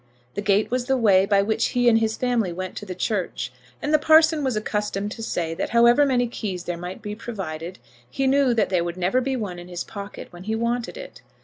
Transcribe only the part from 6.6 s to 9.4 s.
there might be provided, he knew that there would never be